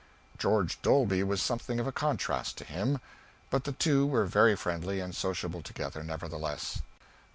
[0.39, 2.99] George Dolby was something of a contrast to him,
[3.51, 6.81] but the two were very friendly and sociable together, nevertheless.